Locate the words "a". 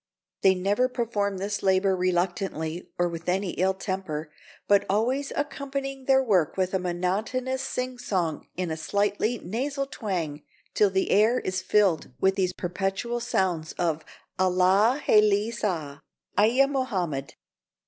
6.73-6.79, 8.71-8.77